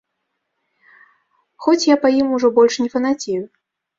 Хоць 1.65 1.87
я 1.89 1.95
па 2.05 2.09
ім 2.21 2.27
ўжо 2.37 2.47
больш 2.57 2.79
не 2.85 2.89
фанацею. 2.97 3.41